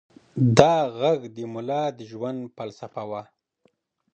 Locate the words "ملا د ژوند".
1.53-2.39